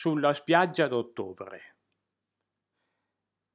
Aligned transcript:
sulla 0.00 0.32
spiaggia 0.32 0.88
d'ottobre. 0.88 1.76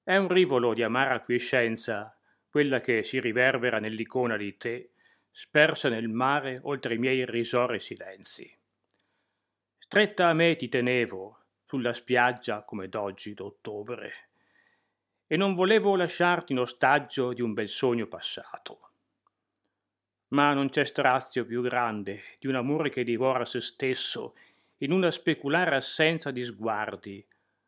È 0.03 0.15
un 0.15 0.27
rivolo 0.27 0.75
di 0.75 0.83
amara 0.83 1.19
quiescenza 1.21 2.15
quella 2.47 2.81
che 2.81 3.01
si 3.01 3.19
riverbera 3.19 3.79
nell'icona 3.79 4.37
di 4.37 4.55
te, 4.55 4.91
spersa 5.31 5.89
nel 5.89 6.07
mare 6.07 6.59
oltre 6.61 6.93
i 6.93 6.97
miei 6.99 7.17
irrisori 7.17 7.79
silenzi. 7.79 8.55
Stretta 9.79 10.27
a 10.27 10.33
me 10.33 10.55
ti 10.55 10.69
tenevo 10.69 11.45
sulla 11.65 11.93
spiaggia 11.93 12.61
come 12.61 12.89
d'oggi 12.89 13.33
d'ottobre, 13.33 14.29
e 15.25 15.37
non 15.37 15.55
volevo 15.55 15.95
lasciarti 15.95 16.51
in 16.51 16.59
ostaggio 16.59 17.33
di 17.33 17.41
un 17.41 17.53
bel 17.53 17.67
sogno 17.67 18.05
passato. 18.05 18.91
Ma 20.27 20.53
non 20.53 20.69
c'è 20.69 20.85
strazio 20.85 21.43
più 21.43 21.63
grande 21.63 22.21
di 22.37 22.45
un 22.45 22.53
amore 22.53 22.89
che 22.89 23.03
divora 23.03 23.45
se 23.45 23.61
stesso 23.61 24.35
in 24.85 24.91
una 24.91 25.09
speculare 25.09 25.75
assenza 25.75 26.29
di 26.29 26.43
sguardi, 26.43 27.25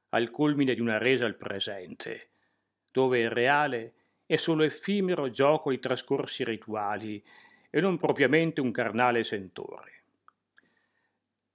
al 0.09 0.29
culmine 0.29 0.75
di 0.75 0.81
una 0.81 0.99
resa 0.99 1.25
al 1.25 1.35
presente, 1.35 2.29
dove 2.91 3.19
il 3.19 3.31
reale 3.31 3.93
è 4.27 4.35
solo 4.35 4.63
effimero 4.63 5.27
gioco 5.27 5.71
di 5.71 5.79
trascorsi 5.79 6.43
rituali 6.43 7.23
e 7.71 7.81
non 7.81 7.97
propriamente 7.97 8.61
un 8.61 8.71
carnale 8.71 9.23
sentore. 9.23 10.03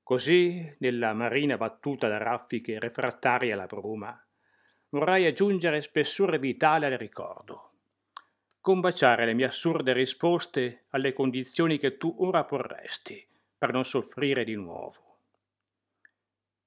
Così, 0.02 0.74
nella 0.78 1.12
marina 1.14 1.56
battuta 1.56 2.08
da 2.08 2.18
raffiche 2.18 2.80
refrattarie 2.80 3.52
alla 3.52 3.66
bruma, 3.66 4.20
vorrei 4.88 5.26
aggiungere 5.26 5.80
spessore 5.80 6.40
vitale 6.40 6.86
al 6.86 6.98
ricordo, 6.98 7.74
combaciare 8.60 9.26
le 9.26 9.34
mie 9.34 9.46
assurde 9.46 9.92
risposte 9.92 10.86
alle 10.90 11.12
condizioni 11.12 11.78
che 11.78 11.96
tu 11.96 12.12
ora 12.18 12.44
porresti 12.44 13.24
per 13.56 13.72
non 13.72 13.84
soffrire 13.84 14.42
di 14.42 14.56
nuovo. 14.56 15.11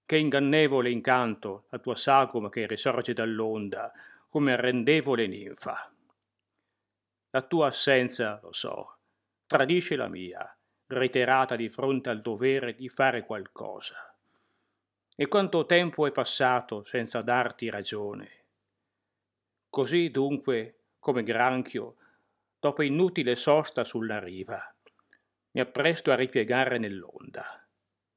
Che 0.07 0.17
ingannevole 0.17 0.91
incanto 0.91 1.65
la 1.69 1.79
tua 1.79 1.95
sagoma 1.95 2.49
che 2.49 2.67
risorge 2.67 3.13
dall'onda 3.13 3.91
come 4.29 4.53
arrendevole 4.53 5.25
ninfa. 5.25 5.91
La 7.31 7.41
tua 7.41 7.67
assenza, 7.67 8.39
lo 8.43 8.53
so, 8.53 8.97
tradisce 9.47 9.95
la 9.95 10.07
mia, 10.07 10.55
reiterata 10.87 11.55
di 11.55 11.69
fronte 11.69 12.11
al 12.11 12.21
dovere 12.21 12.75
di 12.75 12.87
fare 12.87 13.25
qualcosa. 13.25 14.15
E 15.15 15.27
quanto 15.27 15.65
tempo 15.65 16.05
è 16.05 16.11
passato 16.11 16.83
senza 16.83 17.23
darti 17.23 17.71
ragione. 17.71 18.43
Così 19.67 20.11
dunque, 20.11 20.81
come 20.99 21.23
granchio, 21.23 21.95
dopo 22.59 22.83
inutile 22.83 23.35
sosta 23.35 23.83
sulla 23.83 24.19
riva, 24.19 24.61
mi 25.53 25.61
appresto 25.61 26.11
a 26.11 26.15
ripiegare 26.15 26.77
nell'onda 26.77 27.64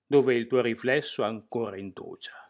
dove 0.09 0.35
il 0.35 0.47
tuo 0.47 0.63
riflesso 0.63 1.23
ancora 1.23 1.77
indugia. 1.77 2.48